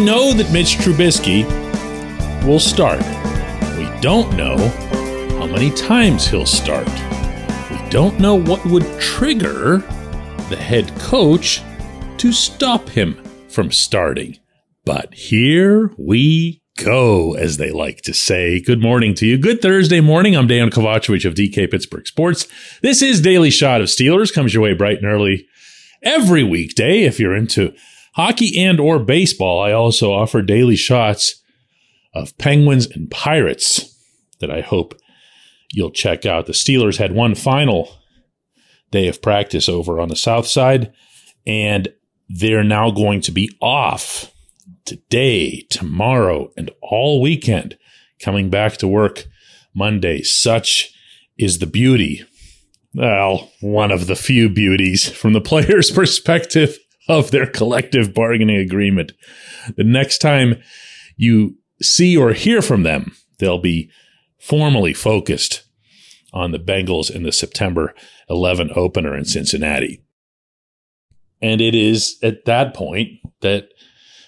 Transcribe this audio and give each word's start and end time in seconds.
We 0.00 0.06
know 0.06 0.32
that 0.32 0.50
Mitch 0.50 0.78
Trubisky 0.78 1.44
will 2.46 2.58
start. 2.58 3.02
We 3.76 3.84
don't 4.00 4.34
know 4.34 4.56
how 5.38 5.46
many 5.46 5.70
times 5.72 6.26
he'll 6.26 6.46
start. 6.46 6.88
We 7.70 7.90
don't 7.90 8.18
know 8.18 8.34
what 8.34 8.64
would 8.64 8.98
trigger 8.98 9.76
the 10.48 10.56
head 10.56 10.90
coach 10.98 11.60
to 12.16 12.32
stop 12.32 12.88
him 12.88 13.22
from 13.50 13.70
starting. 13.70 14.38
But 14.86 15.12
here 15.12 15.92
we 15.98 16.62
go, 16.78 17.34
as 17.34 17.58
they 17.58 17.70
like 17.70 18.00
to 18.04 18.14
say. 18.14 18.58
Good 18.58 18.80
morning 18.80 19.12
to 19.16 19.26
you. 19.26 19.36
Good 19.36 19.60
Thursday 19.60 20.00
morning. 20.00 20.34
I'm 20.34 20.46
Dan 20.46 20.70
Kovacevic 20.70 21.26
of 21.26 21.34
DK 21.34 21.70
Pittsburgh 21.70 22.06
Sports. 22.06 22.48
This 22.80 23.02
is 23.02 23.20
Daily 23.20 23.50
Shot 23.50 23.82
of 23.82 23.88
Steelers. 23.88 24.32
Comes 24.32 24.54
your 24.54 24.62
way 24.62 24.72
bright 24.72 25.02
and 25.02 25.12
early 25.12 25.46
every 26.02 26.42
weekday 26.42 27.02
if 27.02 27.20
you're 27.20 27.36
into 27.36 27.74
hockey 28.14 28.62
and 28.62 28.80
or 28.80 28.98
baseball, 28.98 29.62
I 29.62 29.72
also 29.72 30.12
offer 30.12 30.42
daily 30.42 30.76
shots 30.76 31.42
of 32.14 32.36
Penguins 32.38 32.86
and 32.86 33.10
Pirates 33.10 33.96
that 34.40 34.50
I 34.50 34.60
hope 34.60 34.98
you'll 35.72 35.90
check 35.90 36.26
out. 36.26 36.46
The 36.46 36.52
Steelers 36.52 36.96
had 36.96 37.12
one 37.12 37.34
final 37.34 37.96
day 38.90 39.06
of 39.08 39.22
practice 39.22 39.68
over 39.68 40.00
on 40.00 40.08
the 40.08 40.16
south 40.16 40.46
side, 40.46 40.92
and 41.46 41.88
they're 42.28 42.64
now 42.64 42.90
going 42.90 43.20
to 43.22 43.32
be 43.32 43.56
off 43.60 44.32
today, 44.84 45.66
tomorrow, 45.70 46.50
and 46.56 46.70
all 46.82 47.20
weekend, 47.20 47.76
coming 48.20 48.50
back 48.50 48.76
to 48.78 48.88
work 48.88 49.26
Monday. 49.74 50.22
Such 50.22 50.92
is 51.38 51.58
the 51.58 51.66
beauty. 51.66 52.24
Well, 52.94 53.50
one 53.60 53.92
of 53.92 54.08
the 54.08 54.16
few 54.16 54.48
beauties 54.48 55.08
from 55.08 55.32
the 55.32 55.40
player's 55.52 55.90
perspective 55.90 56.78
of 57.10 57.32
their 57.32 57.46
collective 57.46 58.14
bargaining 58.14 58.56
agreement. 58.56 59.12
The 59.76 59.84
next 59.84 60.18
time 60.18 60.62
you 61.16 61.56
see 61.82 62.16
or 62.16 62.32
hear 62.32 62.62
from 62.62 62.84
them, 62.84 63.16
they'll 63.38 63.58
be 63.58 63.90
formally 64.38 64.94
focused 64.94 65.64
on 66.32 66.52
the 66.52 66.58
Bengals 66.58 67.10
in 67.10 67.24
the 67.24 67.32
September 67.32 67.94
11 68.28 68.70
opener 68.76 69.16
in 69.16 69.24
Cincinnati. 69.24 70.04
And 71.42 71.60
it 71.60 71.74
is 71.74 72.16
at 72.22 72.44
that 72.44 72.74
point 72.74 73.10
that 73.40 73.68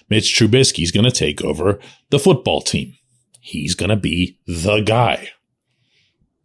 Mitch 0.09 0.35
Trubisky 0.35 0.83
is 0.83 0.91
going 0.91 1.05
to 1.05 1.11
take 1.11 1.41
over 1.41 1.79
the 2.09 2.19
football 2.19 2.61
team. 2.61 2.93
He's 3.39 3.75
going 3.75 3.89
to 3.89 3.95
be 3.95 4.39
the 4.45 4.81
guy. 4.81 5.29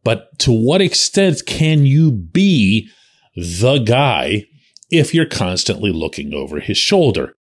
But 0.04 0.38
to 0.40 0.52
what 0.52 0.80
extent 0.80 1.42
can 1.46 1.84
you 1.84 2.12
be 2.12 2.88
the 3.34 3.78
guy 3.78 4.46
if 4.90 5.14
you're 5.14 5.26
constantly 5.26 5.92
looking 5.92 6.34
over 6.34 6.60
his 6.60 6.78
shoulder. 6.78 7.34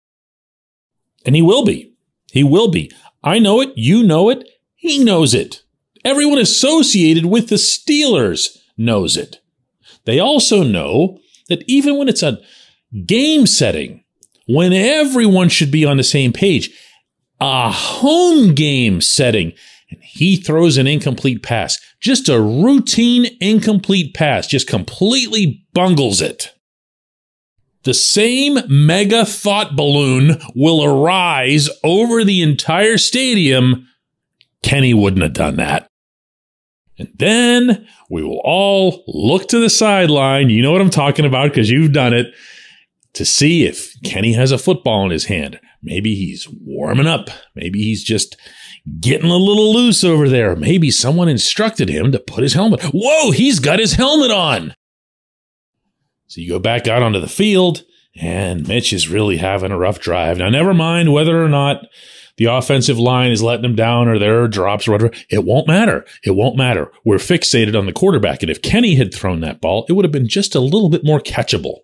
And 1.25 1.35
he 1.35 1.43
will 1.43 1.65
be. 1.65 1.93
He 2.33 2.45
will 2.45 2.71
be. 2.71 2.91
I 3.23 3.39
know 3.39 3.61
it. 3.61 3.73
You 3.77 4.03
know 4.03 4.29
it. 4.31 4.49
He 4.75 5.03
knows 5.03 5.35
it. 5.35 5.63
Everyone 6.05 6.39
associated 6.39 7.27
with 7.27 7.49
the 7.49 7.57
Steelers 7.57 8.59
knows 8.77 9.17
it. 9.17 9.41
They 10.05 10.19
also 10.21 10.63
know 10.63 11.19
that 11.49 11.65
even 11.67 11.97
when 11.97 12.09
it's 12.09 12.23
a 12.23 12.41
game 13.07 13.47
setting, 13.47 14.05
when 14.47 14.73
everyone 14.73 15.49
should 15.49 15.71
be 15.71 15.87
on 15.87 15.97
the 15.97 16.03
same 16.03 16.33
page, 16.33 16.71
a 17.41 17.71
home 17.71 18.55
game 18.55 19.01
setting, 19.01 19.53
and 19.91 20.03
he 20.03 20.37
throws 20.37 20.77
an 20.77 20.87
incomplete 20.87 21.43
pass, 21.43 21.79
just 22.01 22.29
a 22.29 22.41
routine 22.41 23.27
incomplete 23.41 24.15
pass, 24.15 24.47
just 24.47 24.69
completely 24.69 25.65
bungles 25.73 26.21
it 26.21 26.55
the 27.85 27.95
same 27.95 28.59
mega 28.69 29.25
thought 29.25 29.77
balloon 29.77 30.41
will 30.55 30.85
arise 30.85 31.69
over 31.83 32.25
the 32.25 32.43
entire 32.43 32.99
stadium. 32.99 33.89
Kenny 34.63 34.95
wouldn't 34.95 35.23
have 35.23 35.35
done 35.35 35.57
that. 35.57 35.89
And 36.99 37.11
then 37.17 37.87
we 38.09 38.23
will 38.23 38.41
all 38.45 39.03
look 39.07 39.49
to 39.49 39.59
the 39.59 39.71
sideline. 39.71 40.49
You 40.49 40.63
know 40.63 40.73
what 40.73 40.81
I'm 40.81 40.91
talking 40.91 41.25
about 41.25 41.51
because 41.51 41.71
you've 41.71 41.93
done 41.93 42.15
it 42.15 42.33
to 43.15 43.25
see 43.25 43.65
if 43.65 43.95
Kenny 44.03 44.33
has 44.33 44.53
a 44.53 44.59
football 44.59 45.05
in 45.05 45.11
his 45.11 45.27
hand. 45.27 45.61
Maybe 45.83 46.15
he's 46.15 46.49
warming 46.49 47.07
up. 47.07 47.29
Maybe 47.55 47.83
he's 47.83 48.03
just 48.03 48.37
getting 49.01 49.31
a 49.31 49.37
little 49.37 49.73
loose 49.73 50.05
over 50.05 50.29
there. 50.29 50.57
Maybe 50.57 50.91
someone 50.91 51.29
instructed 51.29 51.89
him 51.89 52.13
to 52.13 52.19
put 52.19 52.43
his 52.43 52.55
helmet. 52.55 52.83
Whoa, 52.93 53.33
he's 53.33 53.59
got 53.59 53.79
his 53.79 53.95
helmet 53.95 54.31
on. 54.31 54.75
So 56.35 56.41
you 56.41 56.49
go 56.49 56.59
back 56.59 56.89
out 56.89 57.01
onto 57.01 57.21
the 57.21 57.29
field, 57.29 57.85
and 58.21 58.67
Mitch 58.67 58.93
is 58.93 59.09
really 59.09 59.37
having 59.37 59.71
a 59.71 59.79
rough 59.79 60.01
drive. 60.01 60.39
Now, 60.39 60.49
never 60.49 60.75
mind 60.75 61.13
whether 61.13 61.41
or 61.41 61.49
not 61.49 61.87
the 62.39 62.47
offensive 62.47 62.99
line 62.99 63.31
is 63.31 63.41
letting 63.41 63.65
him 63.65 63.77
down 63.77 64.09
or 64.09 64.19
there 64.19 64.43
are 64.43 64.49
drops 64.49 64.89
or 64.89 64.91
whatever. 64.91 65.15
It 65.31 65.45
won't 65.45 65.69
matter. 65.69 66.05
It 66.25 66.33
won't 66.33 66.57
matter. 66.57 66.91
We're 67.05 67.19
fixated 67.19 67.79
on 67.79 67.87
the 67.87 67.93
quarterback. 67.93 68.43
And 68.43 68.51
if 68.51 68.63
Kenny 68.63 68.97
had 68.97 69.15
thrown 69.15 69.43
that 69.43 69.61
ball, 69.61 69.87
it 69.89 69.93
would 69.93 70.05
have 70.05 70.11
been 70.11 70.27
just 70.27 70.57
a 70.57 70.61
little 70.61 70.89
bit 70.89 71.05
more 71.05 71.21
catchable. 71.21 71.83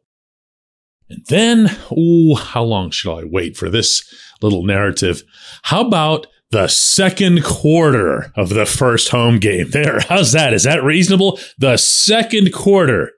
And 1.09 1.25
then, 1.27 1.69
oh, 1.97 2.35
how 2.35 2.65
long 2.65 2.91
should 2.91 3.17
I 3.17 3.23
wait 3.23 3.57
for 3.57 3.71
this 3.71 4.03
little 4.43 4.65
narrative? 4.65 5.23
How 5.63 5.87
about 5.87 6.27
the 6.51 6.67
second 6.67 7.45
quarter 7.45 8.33
of 8.35 8.49
the 8.49 8.67
first 8.67 9.11
home 9.11 9.39
game? 9.39 9.71
There, 9.71 10.01
how's 10.01 10.33
that? 10.33 10.53
Is 10.53 10.65
that 10.65 10.83
reasonable? 10.83 11.39
The 11.57 11.77
second 11.77 12.53
quarter. 12.53 13.13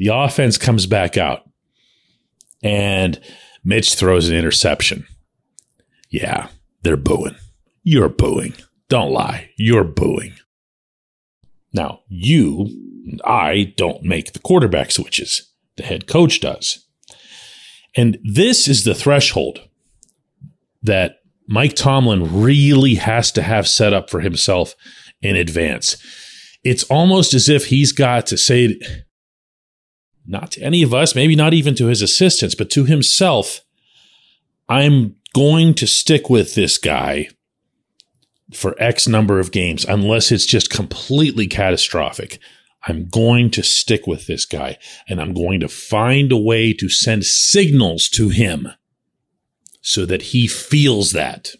The 0.00 0.08
offense 0.08 0.56
comes 0.56 0.86
back 0.86 1.18
out 1.18 1.42
and 2.62 3.20
Mitch 3.62 3.94
throws 3.94 4.30
an 4.30 4.34
interception. 4.34 5.06
Yeah, 6.08 6.48
they're 6.82 6.96
booing. 6.96 7.36
You're 7.82 8.08
booing. 8.08 8.54
Don't 8.88 9.12
lie. 9.12 9.50
You're 9.58 9.84
booing. 9.84 10.32
Now, 11.74 12.00
you 12.08 12.66
and 13.06 13.20
I 13.26 13.74
don't 13.76 14.02
make 14.02 14.32
the 14.32 14.38
quarterback 14.38 14.90
switches. 14.90 15.52
The 15.76 15.82
head 15.82 16.06
coach 16.06 16.40
does. 16.40 16.86
And 17.94 18.18
this 18.24 18.68
is 18.68 18.84
the 18.84 18.94
threshold 18.94 19.60
that 20.82 21.16
Mike 21.46 21.74
Tomlin 21.74 22.42
really 22.42 22.94
has 22.94 23.30
to 23.32 23.42
have 23.42 23.68
set 23.68 23.92
up 23.92 24.08
for 24.08 24.20
himself 24.20 24.74
in 25.20 25.36
advance. 25.36 25.96
It's 26.64 26.84
almost 26.84 27.34
as 27.34 27.50
if 27.50 27.66
he's 27.66 27.92
got 27.92 28.26
to 28.26 28.38
say, 28.38 28.80
not 30.30 30.52
to 30.52 30.62
any 30.62 30.82
of 30.82 30.94
us, 30.94 31.14
maybe 31.14 31.36
not 31.36 31.52
even 31.54 31.74
to 31.74 31.86
his 31.86 32.02
assistants, 32.02 32.54
but 32.54 32.70
to 32.70 32.84
himself, 32.84 33.60
I'm 34.68 35.16
going 35.34 35.74
to 35.74 35.86
stick 35.86 36.30
with 36.30 36.54
this 36.54 36.78
guy 36.78 37.28
for 38.52 38.74
X 38.78 39.06
number 39.06 39.38
of 39.38 39.52
games, 39.52 39.84
unless 39.84 40.32
it's 40.32 40.46
just 40.46 40.70
completely 40.70 41.46
catastrophic. 41.46 42.38
I'm 42.86 43.08
going 43.08 43.50
to 43.50 43.62
stick 43.62 44.06
with 44.06 44.26
this 44.26 44.46
guy 44.46 44.78
and 45.06 45.20
I'm 45.20 45.34
going 45.34 45.60
to 45.60 45.68
find 45.68 46.32
a 46.32 46.36
way 46.36 46.72
to 46.72 46.88
send 46.88 47.24
signals 47.24 48.08
to 48.10 48.30
him 48.30 48.68
so 49.82 50.06
that 50.06 50.22
he 50.22 50.46
feels 50.46 51.12
that. 51.12 51.52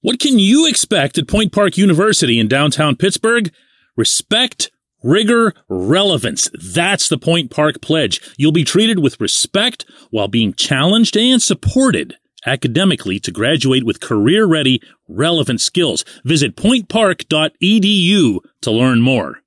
What 0.00 0.20
can 0.20 0.38
you 0.38 0.66
expect 0.66 1.18
at 1.18 1.28
Point 1.28 1.52
Park 1.52 1.76
University 1.76 2.38
in 2.38 2.48
downtown 2.48 2.96
Pittsburgh? 2.96 3.52
Respect, 3.96 4.70
rigor, 5.06 5.54
relevance. 5.68 6.50
That's 6.52 7.08
the 7.08 7.18
Point 7.18 7.50
Park 7.50 7.80
Pledge. 7.80 8.20
You'll 8.36 8.52
be 8.52 8.64
treated 8.64 8.98
with 8.98 9.20
respect 9.20 9.86
while 10.10 10.28
being 10.28 10.52
challenged 10.52 11.16
and 11.16 11.40
supported 11.40 12.16
academically 12.44 13.18
to 13.20 13.30
graduate 13.32 13.84
with 13.84 14.00
career 14.00 14.46
ready, 14.46 14.80
relevant 15.08 15.60
skills. 15.60 16.04
Visit 16.24 16.56
pointpark.edu 16.56 18.38
to 18.60 18.70
learn 18.70 19.00
more. 19.00 19.40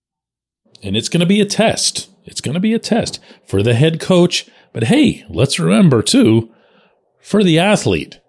And 0.81 0.95
it's 0.95 1.09
going 1.09 1.21
to 1.21 1.25
be 1.25 1.41
a 1.41 1.45
test. 1.45 2.09
It's 2.25 2.41
going 2.41 2.53
to 2.53 2.59
be 2.59 2.73
a 2.73 2.79
test 2.79 3.19
for 3.45 3.61
the 3.61 3.73
head 3.73 3.99
coach. 3.99 4.49
But 4.73 4.85
hey, 4.85 5.25
let's 5.29 5.59
remember 5.59 6.01
too, 6.01 6.53
for 7.19 7.43
the 7.43 7.59
athlete. 7.59 8.19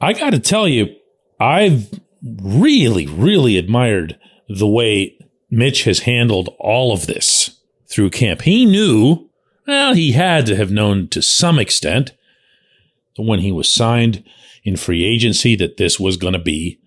I 0.00 0.12
got 0.12 0.30
to 0.30 0.38
tell 0.38 0.66
you, 0.66 0.94
I've 1.38 2.00
really, 2.22 3.06
really 3.06 3.58
admired 3.58 4.18
the 4.48 4.66
way 4.66 5.18
Mitch 5.50 5.84
has 5.84 6.00
handled 6.00 6.54
all 6.58 6.92
of 6.92 7.06
this 7.06 7.60
through 7.88 8.10
camp. 8.10 8.42
He 8.42 8.64
knew, 8.64 9.28
well, 9.66 9.94
he 9.94 10.12
had 10.12 10.46
to 10.46 10.56
have 10.56 10.70
known 10.70 11.08
to 11.08 11.22
some 11.22 11.58
extent 11.58 12.12
when 13.16 13.40
he 13.40 13.52
was 13.52 13.68
signed 13.68 14.24
in 14.64 14.76
free 14.76 15.04
agency 15.04 15.56
that 15.56 15.76
this 15.76 15.98
was 15.98 16.16
going 16.16 16.32
to 16.32 16.38
be 16.38 16.78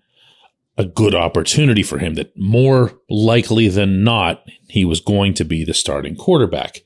a 0.76 0.84
good 0.84 1.14
opportunity 1.14 1.82
for 1.82 1.98
him, 1.98 2.14
that 2.14 2.36
more 2.36 2.92
likely 3.08 3.68
than 3.68 4.02
not, 4.02 4.44
he 4.68 4.84
was 4.84 5.00
going 5.00 5.34
to 5.34 5.44
be 5.44 5.64
the 5.64 5.74
starting 5.74 6.16
quarterback. 6.16 6.80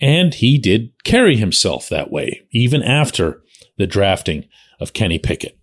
And 0.00 0.34
he 0.34 0.58
did 0.58 0.92
carry 1.04 1.36
himself 1.36 1.88
that 1.88 2.10
way, 2.10 2.42
even 2.50 2.82
after 2.82 3.42
the 3.76 3.86
drafting 3.86 4.48
of 4.80 4.92
Kenny 4.92 5.18
Pickett. 5.18 5.55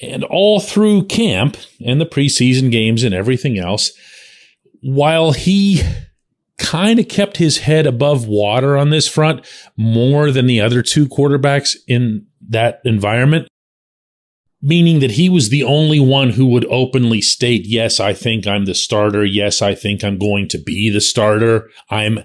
And 0.00 0.24
all 0.24 0.60
through 0.60 1.06
camp 1.06 1.56
and 1.84 2.00
the 2.00 2.06
preseason 2.06 2.70
games 2.70 3.04
and 3.04 3.14
everything 3.14 3.58
else, 3.58 3.92
while 4.82 5.32
he 5.32 5.82
kind 6.58 6.98
of 6.98 7.08
kept 7.08 7.36
his 7.36 7.58
head 7.58 7.86
above 7.86 8.26
water 8.26 8.76
on 8.76 8.90
this 8.90 9.08
front 9.08 9.44
more 9.76 10.30
than 10.30 10.46
the 10.46 10.60
other 10.60 10.82
two 10.82 11.06
quarterbacks 11.06 11.76
in 11.86 12.26
that 12.48 12.80
environment, 12.84 13.48
meaning 14.62 15.00
that 15.00 15.12
he 15.12 15.28
was 15.28 15.48
the 15.48 15.62
only 15.62 16.00
one 16.00 16.30
who 16.30 16.46
would 16.46 16.64
openly 16.66 17.20
state, 17.20 17.66
Yes, 17.66 18.00
I 18.00 18.12
think 18.12 18.46
I'm 18.46 18.64
the 18.64 18.74
starter. 18.74 19.24
Yes, 19.24 19.62
I 19.62 19.74
think 19.74 20.02
I'm 20.02 20.18
going 20.18 20.48
to 20.48 20.58
be 20.58 20.90
the 20.90 21.00
starter. 21.00 21.70
I'm 21.90 22.20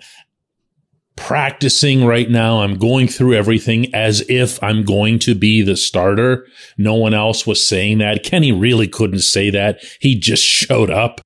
practicing 1.19 2.05
right 2.05 2.29
now. 2.29 2.61
I'm 2.61 2.75
going 2.77 3.09
through 3.09 3.35
everything 3.35 3.93
as 3.93 4.27
if 4.29 4.61
I'm 4.63 4.83
going 4.83 5.19
to 5.19 5.35
be 5.35 5.61
the 5.61 5.75
starter. 5.75 6.47
No 6.77 6.95
one 6.95 7.13
else 7.13 7.45
was 7.45 7.67
saying 7.67 7.97
that. 7.97 8.23
Kenny 8.23 8.53
really 8.53 8.87
couldn't 8.87 9.19
say 9.19 9.49
that. 9.49 9.83
He 9.99 10.17
just 10.17 10.43
showed 10.45 10.89
up, 10.89 11.21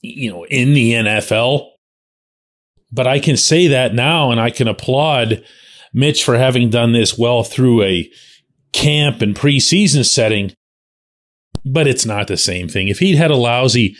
you 0.00 0.30
know, 0.30 0.44
in 0.46 0.72
the 0.72 0.92
NFL. 0.92 1.68
But 2.90 3.06
I 3.06 3.20
can 3.20 3.36
say 3.36 3.68
that 3.68 3.94
now 3.94 4.30
and 4.30 4.40
I 4.40 4.50
can 4.50 4.66
applaud 4.66 5.44
Mitch 5.92 6.24
for 6.24 6.38
having 6.38 6.70
done 6.70 6.92
this 6.92 7.18
well 7.18 7.44
through 7.44 7.82
a 7.82 8.10
camp 8.72 9.20
and 9.20 9.36
preseason 9.36 10.06
setting. 10.06 10.54
But 11.64 11.86
it's 11.86 12.06
not 12.06 12.28
the 12.28 12.36
same 12.38 12.68
thing. 12.68 12.88
If 12.88 13.00
he'd 13.00 13.16
had 13.16 13.30
a 13.30 13.36
lousy 13.36 13.96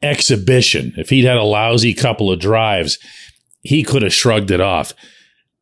exhibition, 0.00 0.94
if 0.96 1.10
he'd 1.10 1.24
had 1.24 1.36
a 1.36 1.42
lousy 1.42 1.92
couple 1.92 2.30
of 2.30 2.40
drives, 2.40 2.98
he 3.62 3.82
could 3.82 4.02
have 4.02 4.12
shrugged 4.12 4.50
it 4.50 4.60
off. 4.60 4.92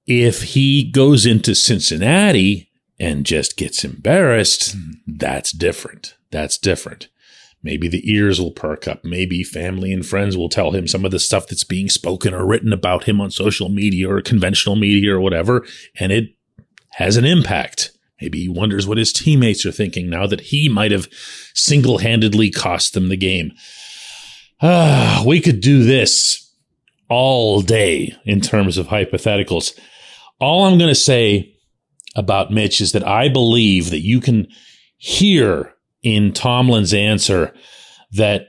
If 0.06 0.42
he 0.42 0.90
goes 0.90 1.26
into 1.26 1.54
Cincinnati 1.54 2.70
and 2.98 3.24
just 3.24 3.56
gets 3.56 3.84
embarrassed, 3.84 4.74
that's 5.06 5.52
different. 5.52 6.16
That's 6.30 6.58
different. 6.58 7.08
Maybe 7.62 7.88
the 7.88 8.10
ears 8.10 8.40
will 8.40 8.52
perk 8.52 8.88
up. 8.88 9.04
Maybe 9.04 9.42
family 9.42 9.92
and 9.92 10.04
friends 10.04 10.36
will 10.36 10.48
tell 10.48 10.70
him 10.70 10.88
some 10.88 11.04
of 11.04 11.10
the 11.10 11.18
stuff 11.18 11.46
that's 11.46 11.64
being 11.64 11.90
spoken 11.90 12.32
or 12.32 12.46
written 12.46 12.72
about 12.72 13.04
him 13.04 13.20
on 13.20 13.30
social 13.30 13.68
media 13.68 14.10
or 14.10 14.22
conventional 14.22 14.76
media 14.76 15.14
or 15.14 15.20
whatever, 15.20 15.66
and 15.98 16.10
it 16.10 16.30
has 16.92 17.18
an 17.18 17.26
impact. 17.26 17.92
Maybe 18.20 18.40
he 18.40 18.48
wonders 18.48 18.86
what 18.86 18.98
his 18.98 19.12
teammates 19.12 19.64
are 19.66 19.72
thinking 19.72 20.08
now 20.08 20.26
that 20.26 20.40
he 20.40 20.68
might 20.68 20.90
have 20.90 21.08
single 21.54 21.98
handedly 21.98 22.50
cost 22.50 22.94
them 22.94 23.08
the 23.08 23.16
game. 23.16 23.52
Ah, 24.62 25.22
we 25.26 25.40
could 25.40 25.60
do 25.60 25.84
this 25.84 26.49
all 27.10 27.60
day 27.60 28.14
in 28.24 28.40
terms 28.40 28.78
of 28.78 28.86
hypotheticals. 28.86 29.78
All 30.38 30.64
I'm 30.64 30.78
going 30.78 30.88
to 30.88 30.94
say 30.94 31.54
about 32.16 32.50
Mitch 32.50 32.80
is 32.80 32.92
that 32.92 33.06
I 33.06 33.28
believe 33.28 33.90
that 33.90 34.00
you 34.00 34.20
can 34.20 34.46
hear 34.96 35.74
in 36.02 36.32
Tomlin's 36.32 36.94
answer 36.94 37.52
that 38.12 38.46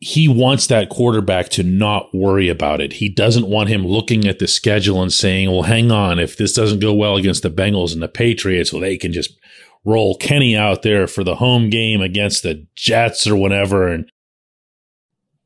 he 0.00 0.28
wants 0.28 0.66
that 0.68 0.88
quarterback 0.88 1.50
to 1.50 1.62
not 1.62 2.06
worry 2.14 2.48
about 2.48 2.80
it. 2.80 2.94
He 2.94 3.08
doesn't 3.10 3.46
want 3.46 3.68
him 3.68 3.86
looking 3.86 4.26
at 4.26 4.38
the 4.38 4.48
schedule 4.48 5.02
and 5.02 5.12
saying, 5.12 5.50
well, 5.50 5.62
hang 5.62 5.92
on, 5.92 6.18
if 6.18 6.38
this 6.38 6.54
doesn't 6.54 6.80
go 6.80 6.94
well 6.94 7.16
against 7.16 7.42
the 7.42 7.50
Bengals 7.50 7.92
and 7.92 8.02
the 8.02 8.08
Patriots, 8.08 8.72
well, 8.72 8.80
they 8.80 8.96
can 8.96 9.12
just 9.12 9.38
roll 9.84 10.16
Kenny 10.16 10.56
out 10.56 10.82
there 10.82 11.06
for 11.06 11.22
the 11.22 11.36
home 11.36 11.68
game 11.68 12.00
against 12.00 12.42
the 12.42 12.66
Jets 12.74 13.26
or 13.26 13.36
whatever. 13.36 13.88
And 13.88 14.10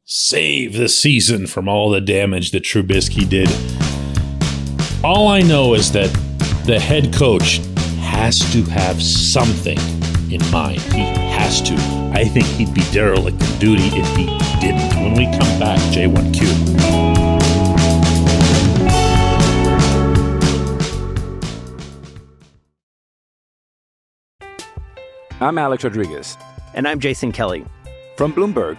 save 0.07 0.75
the 0.75 0.89
season 0.89 1.47
from 1.47 1.67
all 1.67 1.89
the 1.89 2.01
damage 2.01 2.51
that 2.51 2.63
Trubisky 2.63 3.27
did. 3.27 3.49
All 5.03 5.29
I 5.29 5.41
know 5.41 5.73
is 5.73 5.93
that 5.93 6.13
the 6.67 6.79
head 6.79 7.15
coach 7.15 7.61
has 8.01 8.41
to 8.53 8.63
have 8.65 9.03
something 9.03 9.79
in 10.31 10.41
mind. 10.51 10.81
He 10.93 11.05
has 11.33 11.63
to. 11.63 11.75
I 12.13 12.25
think 12.25 12.45
he'd 12.47 12.75
be 12.75 12.83
derelict 12.93 13.43
in 13.43 13.59
duty 13.59 13.89
if 13.93 14.07
he 14.17 14.27
didn't. 14.61 14.95
When 15.03 15.15
we 15.15 15.25
come 15.25 15.59
back, 15.59 15.79
J1Q. 15.91 16.75
I'm 25.41 25.57
Alex 25.59 25.83
Rodriguez. 25.85 26.37
And 26.75 26.87
I'm 26.87 27.01
Jason 27.01 27.33
Kelly. 27.33 27.65
From 28.17 28.33
Bloomberg, 28.33 28.79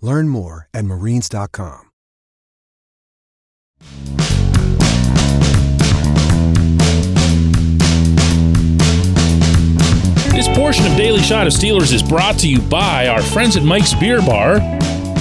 Learn 0.00 0.28
more 0.28 0.68
at 0.72 0.84
marines.com. 0.84 1.90
This 10.32 10.48
portion 10.56 10.86
of 10.90 10.96
Daily 10.96 11.20
Shot 11.20 11.46
of 11.46 11.52
Steelers 11.52 11.92
is 11.92 12.02
brought 12.02 12.38
to 12.38 12.48
you 12.48 12.60
by 12.62 13.08
our 13.08 13.20
friends 13.20 13.58
at 13.58 13.62
Mike's 13.62 13.92
Beer 13.92 14.20
Bar. 14.20 14.60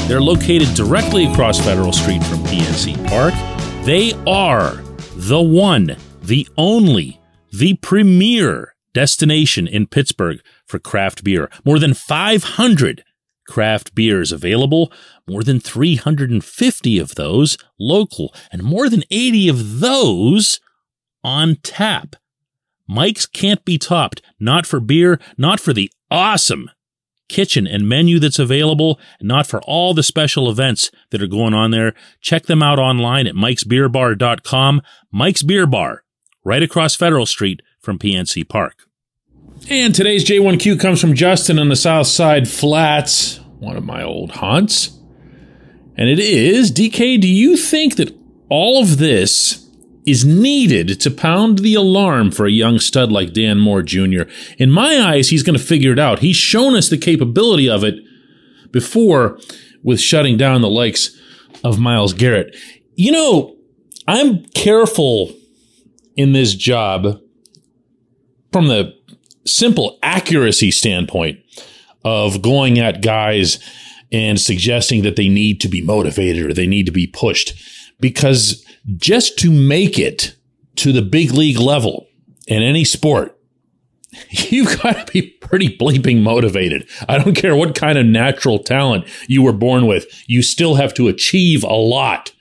They're 0.07 0.21
located 0.21 0.73
directly 0.75 1.25
across 1.25 1.59
Federal 1.59 1.91
Street 1.91 2.23
from 2.23 2.39
PNC 2.39 3.05
Park. 3.07 3.33
They 3.85 4.13
are 4.25 4.81
the 5.15 5.41
one, 5.41 5.97
the 6.21 6.47
only, 6.57 7.19
the 7.51 7.73
premier 7.75 8.75
destination 8.93 9.67
in 9.67 9.87
Pittsburgh 9.87 10.39
for 10.65 10.79
craft 10.79 11.23
beer. 11.23 11.49
More 11.65 11.79
than 11.79 11.93
500 11.93 13.03
craft 13.49 13.93
beers 13.95 14.31
available, 14.31 14.91
more 15.27 15.43
than 15.43 15.59
350 15.59 16.99
of 16.99 17.15
those 17.15 17.57
local, 17.79 18.33
and 18.51 18.63
more 18.63 18.89
than 18.89 19.03
80 19.11 19.49
of 19.49 19.79
those 19.79 20.59
on 21.23 21.57
tap. 21.63 22.15
Mike's 22.87 23.25
can't 23.25 23.65
be 23.65 23.77
topped, 23.77 24.21
not 24.39 24.65
for 24.65 24.79
beer, 24.79 25.19
not 25.37 25.59
for 25.59 25.73
the 25.73 25.91
awesome 26.09 26.69
kitchen 27.29 27.67
and 27.67 27.87
menu 27.87 28.19
that's 28.19 28.39
available, 28.39 28.99
not 29.21 29.45
for 29.45 29.61
all 29.61 29.93
the 29.93 30.03
special 30.03 30.49
events 30.49 30.91
that 31.11 31.21
are 31.21 31.27
going 31.27 31.53
on 31.53 31.71
there. 31.71 31.93
Check 32.19 32.47
them 32.47 32.63
out 32.63 32.79
online 32.79 33.27
at 33.27 33.35
mikesbeerbar.com. 33.35 34.81
Mike's 35.11 35.43
Beer 35.43 35.67
Bar, 35.67 36.03
right 36.43 36.63
across 36.63 36.95
Federal 36.95 37.25
Street 37.25 37.61
from 37.79 37.99
PNC 37.99 38.49
Park. 38.49 38.89
And 39.69 39.93
today's 39.93 40.25
J1Q 40.25 40.79
comes 40.79 40.99
from 40.99 41.13
Justin 41.13 41.59
on 41.59 41.69
the 41.69 41.75
South 41.75 42.07
Side 42.07 42.47
Flats, 42.47 43.38
one 43.59 43.75
of 43.75 43.83
my 43.85 44.03
old 44.03 44.31
haunts. 44.31 44.97
And 45.95 46.09
it 46.09 46.19
is 46.19 46.71
DK, 46.71 47.19
do 47.19 47.27
you 47.27 47.57
think 47.57 47.97
that 47.97 48.15
all 48.49 48.81
of 48.81 48.97
this 48.97 49.69
is 50.05 50.25
needed 50.25 50.99
to 51.01 51.11
pound 51.11 51.59
the 51.59 51.75
alarm 51.75 52.31
for 52.31 52.45
a 52.45 52.51
young 52.51 52.79
stud 52.79 53.11
like 53.11 53.33
Dan 53.33 53.59
Moore 53.59 53.81
Jr.? 53.81 54.23
In 54.57 54.71
my 54.71 54.99
eyes, 54.99 55.29
he's 55.29 55.43
going 55.43 55.57
to 55.57 55.63
figure 55.63 55.91
it 55.91 55.99
out. 55.99 56.19
He's 56.19 56.37
shown 56.37 56.75
us 56.75 56.89
the 56.89 56.97
capability 56.97 57.69
of 57.69 57.83
it 57.83 57.95
before 58.71 59.39
with 59.83 59.99
shutting 59.99 60.37
down 60.37 60.61
the 60.61 60.69
likes 60.69 61.17
of 61.63 61.79
Myles 61.79 62.13
Garrett. 62.13 62.55
You 62.95 63.11
know, 63.11 63.55
I'm 64.07 64.45
careful 64.55 65.33
in 66.15 66.33
this 66.33 66.55
job 66.55 67.19
from 68.51 68.67
the 68.67 68.93
simple 69.45 69.99
accuracy 70.01 70.71
standpoint 70.71 71.39
of 72.09 72.41
going 72.41 72.79
at 72.79 73.01
guys 73.01 73.59
and 74.11 74.41
suggesting 74.41 75.03
that 75.03 75.15
they 75.15 75.29
need 75.29 75.61
to 75.61 75.67
be 75.67 75.81
motivated 75.81 76.49
or 76.49 76.53
they 76.53 76.67
need 76.67 76.87
to 76.87 76.91
be 76.91 77.07
pushed 77.07 77.53
because 77.99 78.65
just 78.97 79.37
to 79.39 79.51
make 79.51 79.99
it 79.99 80.35
to 80.77 80.91
the 80.91 81.01
big 81.01 81.31
league 81.31 81.59
level 81.59 82.07
in 82.47 82.63
any 82.63 82.83
sport, 82.83 83.37
you've 84.29 84.81
got 84.81 85.05
to 85.05 85.11
be 85.11 85.21
pretty 85.21 85.77
bleeping 85.77 86.21
motivated. 86.21 86.87
I 87.07 87.19
don't 87.19 87.35
care 87.35 87.55
what 87.55 87.75
kind 87.75 87.97
of 87.97 88.05
natural 88.05 88.59
talent 88.59 89.05
you 89.27 89.41
were 89.43 89.53
born 89.53 89.85
with. 89.85 90.05
You 90.27 90.41
still 90.41 90.75
have 90.75 90.93
to 90.95 91.07
achieve 91.07 91.63
a 91.63 91.73
lot 91.73 92.31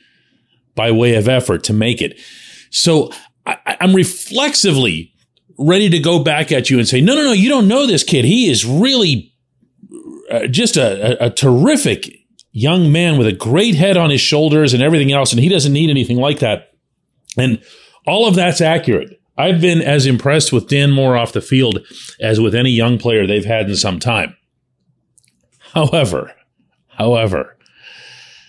by 0.75 0.91
way 0.91 1.15
of 1.15 1.29
effort 1.29 1.65
to 1.65 1.73
make 1.73 2.01
it. 2.01 2.19
So 2.71 3.13
I, 3.45 3.77
am 3.81 3.95
reflexively 3.95 5.13
ready 5.59 5.91
to 5.91 5.99
go 5.99 6.23
back 6.23 6.53
at 6.53 6.71
you 6.71 6.79
and 6.79 6.87
say, 6.87 7.01
no, 7.01 7.15
no, 7.15 7.25
no, 7.25 7.33
you 7.33 7.49
don't 7.49 7.69
know 7.69 7.87
this 7.87 8.05
kid. 8.05 8.25
He 8.25 8.49
is 8.49 8.65
really 8.65 9.28
uh, 10.31 10.47
just 10.47 10.77
a, 10.77 11.23
a, 11.23 11.27
a 11.27 11.31
terrific 11.31 12.09
young 12.53 12.91
man 12.91 13.19
with 13.19 13.27
a 13.27 13.33
great 13.33 13.75
head 13.75 13.97
on 13.97 14.11
his 14.11 14.21
shoulders 14.21 14.75
and 14.75 14.83
everything 14.83 15.13
else. 15.13 15.33
And 15.33 15.41
he 15.41 15.49
doesn't 15.49 15.73
need 15.73 15.91
anything 15.91 16.17
like 16.17 16.41
that. 16.41 16.73
And 17.37 17.63
all 18.07 18.27
of 18.27 18.35
that's 18.35 18.61
accurate. 18.61 19.21
I've 19.37 19.61
been 19.61 19.81
as 19.81 20.07
impressed 20.07 20.53
with 20.53 20.69
Dan 20.69 20.91
Moore 20.91 21.17
off 21.17 21.33
the 21.33 21.41
field 21.41 21.87
as 22.21 22.41
with 22.41 22.55
any 22.55 22.71
young 22.71 22.99
player 22.99 23.27
they've 23.27 23.45
had 23.45 23.69
in 23.71 23.77
some 23.77 24.01
time. 24.01 24.37
However, 25.75 26.35
however, 26.89 27.57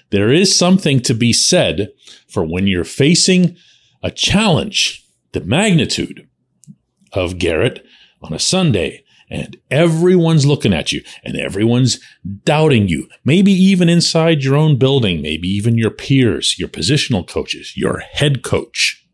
there 0.10 0.32
is 0.32 0.56
something 0.56 1.00
to 1.02 1.14
be 1.14 1.32
said 1.32 1.92
for 2.28 2.44
when 2.44 2.66
you're 2.66 2.84
facing 2.84 3.56
a 4.02 4.10
challenge, 4.10 5.06
the 5.34 5.42
magnitude 5.42 6.28
of 7.14 7.38
Garrett 7.38 7.86
on 8.22 8.34
a 8.34 8.40
Sunday 8.40 9.04
and 9.30 9.58
everyone's 9.70 10.46
looking 10.46 10.74
at 10.74 10.92
you 10.92 11.02
and 11.24 11.38
everyone's 11.38 12.00
doubting 12.44 12.88
you. 12.88 13.08
Maybe 13.24 13.52
even 13.52 13.90
inside 13.90 14.44
your 14.44 14.56
own 14.56 14.78
building, 14.78 15.22
maybe 15.22 15.48
even 15.48 15.78
your 15.78 15.92
peers, 15.92 16.58
your 16.58 16.70
positional 16.70 17.28
coaches, 17.28 17.74
your 17.76 18.00
head 18.00 18.44
coach. 18.44 19.06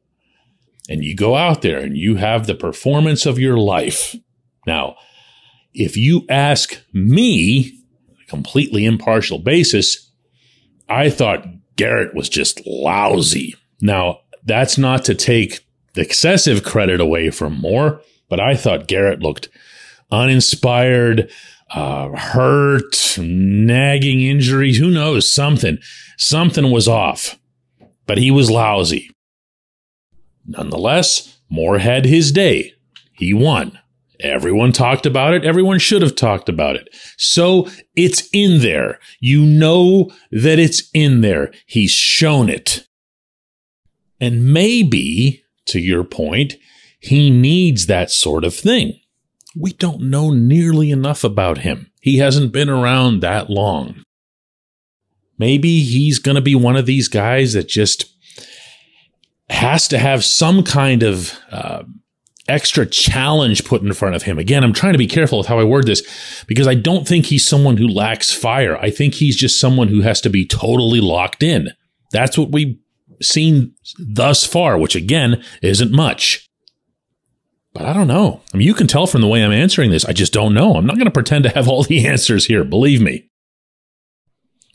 And 0.88 1.04
you 1.04 1.16
go 1.16 1.36
out 1.36 1.62
there 1.62 1.80
and 1.80 1.98
you 1.98 2.16
have 2.16 2.46
the 2.46 2.56
performance 2.56 3.26
of 3.26 3.40
your 3.40 3.58
life. 3.58 4.16
Now, 4.66 4.96
if 5.74 5.98
you 5.98 6.26
ask 6.30 6.82
me, 6.94 7.78
a 8.24 8.30
completely 8.30 8.86
impartial 8.86 9.40
basis, 9.40 10.12
I 10.88 11.10
thought 11.10 11.48
Garrett 11.76 12.16
was 12.16 12.30
just 12.30 12.62
lousy. 12.66 13.56
Now, 13.82 14.20
that's 14.46 14.78
not 14.78 15.04
to 15.06 15.16
take 15.16 15.66
excessive 15.96 16.64
credit 16.64 17.02
away 17.02 17.30
from 17.32 17.60
Moore, 17.60 18.02
but 18.30 18.40
I 18.40 18.56
thought 18.56 18.88
Garrett 18.88 19.22
looked 19.22 19.50
uninspired, 20.16 21.30
uh, 21.72 22.10
hurt, 22.10 23.18
nagging 23.20 24.22
injuries. 24.22 24.78
Who 24.78 24.90
knows? 24.90 25.34
Something, 25.34 25.78
something 26.18 26.72
was 26.72 26.88
off, 26.88 27.38
but 28.06 28.18
he 28.18 28.32
was 28.32 28.50
lousy. 28.50 29.12
Nonetheless, 30.48 31.38
Moore 31.50 31.80
had 31.80 32.06
his 32.06 32.32
day. 32.32 32.74
He 33.14 33.34
won. 33.34 33.80
Everyone 34.20 34.72
talked 34.72 35.06
about 35.06 35.34
it. 35.34 35.44
Everyone 35.44 35.80
should 35.80 36.02
have 36.02 36.16
talked 36.16 36.48
about 36.50 36.76
it. 36.76 36.88
So 37.18 37.68
it's 37.96 38.30
in 38.32 38.62
there. 38.62 39.00
You 39.20 39.46
know 39.46 40.12
that 40.32 40.60
it's 40.60 40.90
in 40.94 41.22
there. 41.22 41.52
He's 41.66 41.92
shown 41.92 42.50
it. 42.50 42.88
And 44.20 44.54
maybe, 44.54 45.44
to 45.66 45.80
your 45.80 46.04
point, 46.04 46.56
he 47.00 47.30
needs 47.30 47.88
that 47.88 48.10
sort 48.10 48.46
of 48.46 48.56
thing. 48.56 49.00
We 49.56 49.74
don't 49.74 50.02
know 50.02 50.32
nearly 50.32 50.92
enough 50.92 51.24
about 51.24 51.60
him. 51.60 51.90
He 52.02 52.18
hasn't 52.18 52.52
been 52.52 52.70
around 52.70 53.22
that 53.22 53.50
long. 53.50 54.04
Maybe 55.38 55.82
he's 55.82 56.20
going 56.20 56.36
to 56.36 56.42
be 56.42 56.56
one 56.56 56.76
of 56.76 56.86
these 56.86 57.08
guys 57.08 57.54
that 57.54 57.68
just 57.68 58.06
has 59.50 59.88
to 59.90 59.98
have 59.98 60.24
some 60.24 60.64
kind 60.64 61.04
of 61.04 61.38
uh, 61.52 61.84
extra 62.48 62.86
challenge 62.86 63.66
put 63.66 63.82
in 63.82 63.94
front 63.94 64.16
of 64.16 64.24
him. 64.24 64.38
Again, 64.38 64.64
I'm 64.64 64.74
trying 64.74 64.94
to 64.94 65.00
be 65.00 65.08
careful 65.08 65.40
with 65.40 65.48
how 65.48 65.60
I 65.60 65.64
word 65.64 65.88
this 65.88 66.44
because 66.48 66.68
I 66.68 66.76
don't 66.76 67.08
think 67.08 67.26
he's 67.26 67.48
someone 67.48 67.78
who 67.78 67.88
lacks 67.88 68.32
fire. 68.32 68.78
I 68.78 68.90
think 68.90 69.16
he's 69.16 69.36
just 69.36 69.60
someone 69.60 69.88
who 69.88 70.02
has 70.02 70.22
to 70.22 70.30
be 70.30 70.48
totally 70.48 71.02
locked 71.02 71.44
in. 71.44 71.70
That's 72.12 72.38
what 72.38 72.52
we've 72.52 72.78
seen 73.22 73.74
thus 73.98 74.46
far, 74.46 74.78
which 74.78 74.96
again 74.96 75.44
isn't 75.62 75.92
much. 75.92 76.45
But 77.76 77.86
I 77.86 77.94
don't 77.94 78.08
know. 78.08 78.42
I 78.52 78.58
mean, 78.58 78.66
you 78.66 78.74
can 78.74 78.88
tell 78.88 79.06
from 79.06 79.22
the 79.22 79.28
way 79.28 79.44
I'm 79.44 79.52
answering 79.52 79.92
this. 79.92 80.06
I 80.06 80.14
just 80.14 80.34
don't 80.34 80.56
know. 80.56 80.74
I'm 80.76 80.88
not 80.88 80.96
going 80.96 81.06
to 81.06 81.12
pretend 81.12 81.44
to 81.44 81.52
have 81.52 81.68
all 81.68 81.84
the 81.84 82.08
answers 82.08 82.48
here. 82.48 82.64
Believe 82.64 83.02
me. 83.02 83.30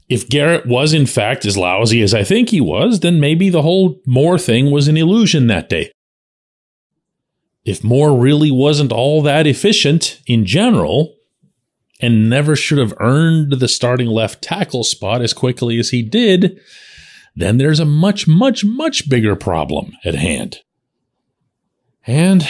If 0.09 0.28
Garrett 0.28 0.66
was 0.66 0.92
in 0.92 1.07
fact 1.07 1.45
as 1.45 1.57
lousy 1.57 2.02
as 2.02 2.14
I 2.14 2.23
think 2.23 2.50
he 2.50 2.61
was, 2.61 3.00
then 3.00 3.19
maybe 3.19 3.49
the 3.49 3.62
whole 3.62 4.00
Moore 4.07 4.38
thing 4.38 4.71
was 4.71 4.87
an 4.87 4.97
illusion 4.97 5.49
that 5.49 5.69
day 5.69 5.90
if 7.64 7.85
Moore 7.85 8.16
really 8.16 8.50
wasn't 8.50 8.92
all 8.92 9.23
that 9.23 9.47
efficient 9.47 10.21
in 10.26 10.45
general 10.45 11.14
and 12.00 12.30
never 12.30 12.57
should 12.57 12.78
have 12.78 12.95
earned 12.99 13.52
the 13.52 13.69
starting 13.69 14.09
left 14.09 14.42
tackle 14.42 14.85
spot 14.85 15.21
as 15.21 15.35
quickly 15.35 15.78
as 15.78 15.90
he 15.90 16.02
did, 16.02 16.59
then 17.37 17.59
there's 17.59 17.80
a 17.80 17.85
much, 17.85 18.26
much, 18.26 18.64
much 18.64 19.09
bigger 19.09 19.37
problem 19.37 19.92
at 20.04 20.14
hand. 20.14 20.61
And 22.07 22.49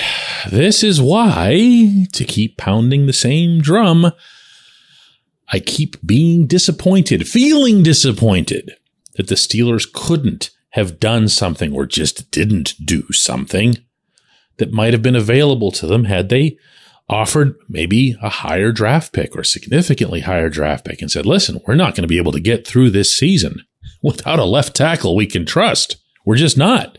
this 0.50 0.82
is 0.82 1.00
why, 1.00 2.06
to 2.12 2.24
keep 2.24 2.56
pounding 2.56 3.06
the 3.06 3.12
same 3.12 3.60
drum, 3.60 4.12
I 5.52 5.58
keep 5.58 5.96
being 6.06 6.46
disappointed, 6.46 7.28
feeling 7.28 7.82
disappointed 7.82 8.72
that 9.16 9.28
the 9.28 9.34
Steelers 9.34 9.92
couldn't 9.92 10.50
have 10.70 11.00
done 11.00 11.28
something 11.28 11.74
or 11.74 11.84
just 11.84 12.30
didn't 12.30 12.74
do 12.84 13.10
something 13.12 13.76
that 14.58 14.72
might 14.72 14.92
have 14.92 15.02
been 15.02 15.16
available 15.16 15.72
to 15.72 15.86
them 15.86 16.04
had 16.04 16.28
they 16.28 16.56
offered 17.08 17.56
maybe 17.68 18.16
a 18.22 18.28
higher 18.28 18.70
draft 18.70 19.12
pick 19.12 19.34
or 19.34 19.42
significantly 19.42 20.20
higher 20.20 20.48
draft 20.48 20.84
pick 20.84 21.02
and 21.02 21.10
said, 21.10 21.26
listen, 21.26 21.60
we're 21.66 21.74
not 21.74 21.96
going 21.96 22.02
to 22.02 22.08
be 22.08 22.18
able 22.18 22.30
to 22.30 22.38
get 22.38 22.64
through 22.64 22.88
this 22.88 23.14
season 23.16 23.64
without 24.00 24.38
a 24.38 24.44
left 24.44 24.76
tackle 24.76 25.16
we 25.16 25.26
can 25.26 25.44
trust. 25.44 25.96
We're 26.24 26.36
just 26.36 26.56
not. 26.56 26.98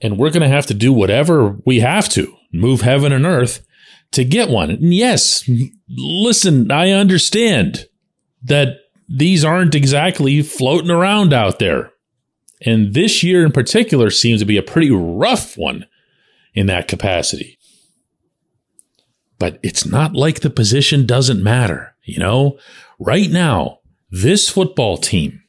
And 0.00 0.18
we're 0.18 0.30
going 0.30 0.42
to 0.42 0.48
have 0.48 0.66
to 0.66 0.74
do 0.74 0.92
whatever 0.92 1.56
we 1.64 1.80
have 1.80 2.08
to, 2.10 2.34
move 2.52 2.82
heaven 2.82 3.12
and 3.12 3.24
earth 3.24 3.66
to 4.12 4.24
get 4.24 4.48
one. 4.48 4.70
And 4.70 4.94
yes, 4.94 5.48
listen, 5.88 6.70
I 6.70 6.90
understand 6.90 7.86
that 8.42 8.78
these 9.08 9.44
aren't 9.44 9.74
exactly 9.74 10.42
floating 10.42 10.90
around 10.90 11.32
out 11.32 11.58
there. 11.58 11.92
And 12.64 12.94
this 12.94 13.22
year 13.22 13.44
in 13.44 13.52
particular 13.52 14.10
seems 14.10 14.40
to 14.40 14.46
be 14.46 14.56
a 14.56 14.62
pretty 14.62 14.90
rough 14.90 15.56
one 15.56 15.86
in 16.54 16.66
that 16.66 16.88
capacity. 16.88 17.58
But 19.38 19.58
it's 19.62 19.84
not 19.84 20.14
like 20.14 20.40
the 20.40 20.50
position 20.50 21.06
doesn't 21.06 21.42
matter. 21.42 21.94
You 22.04 22.18
know, 22.18 22.58
right 22.98 23.30
now, 23.30 23.80
this 24.10 24.48
football 24.48 24.96
team 24.96 25.42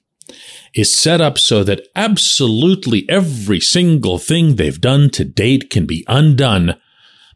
is 0.73 0.93
set 0.93 1.21
up 1.21 1.37
so 1.37 1.63
that 1.63 1.87
absolutely 1.95 3.07
every 3.09 3.59
single 3.59 4.17
thing 4.17 4.55
they've 4.55 4.81
done 4.81 5.09
to 5.11 5.25
date 5.25 5.69
can 5.69 5.85
be 5.85 6.05
undone 6.07 6.75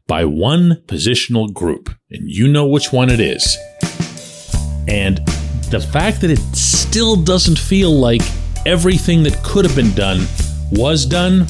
by 0.08 0.26
one 0.26 0.82
positional 0.88 1.54
group. 1.54 1.90
And 2.10 2.30
you 2.30 2.48
know 2.48 2.68
which 2.68 2.92
one 2.92 3.10
it 3.10 3.20
is. 3.20 3.58
And 4.88 5.18
the 5.70 5.80
fact 5.80 6.22
that 6.22 6.30
it 6.30 6.42
still 6.56 7.16
doesn't 7.16 7.58
feel 7.58 7.92
like 7.92 8.22
everything 8.66 9.24
that 9.24 9.42
could 9.44 9.66
have 9.66 9.76
been 9.76 9.94
done 9.94 10.28
was 10.72 11.06
done 11.06 11.48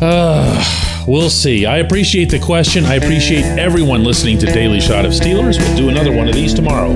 uh, 0.00 1.04
we'll 1.08 1.30
see. 1.30 1.66
I 1.66 1.78
appreciate 1.78 2.30
the 2.30 2.38
question. 2.38 2.84
I 2.84 2.94
appreciate 2.94 3.44
everyone 3.58 4.04
listening 4.04 4.38
to 4.38 4.46
Daily 4.46 4.80
Shot 4.80 5.04
of 5.04 5.12
Steelers. 5.12 5.58
We'll 5.58 5.76
do 5.76 5.88
another 5.88 6.12
one 6.12 6.28
of 6.28 6.34
these 6.34 6.54
tomorrow. 6.54 6.92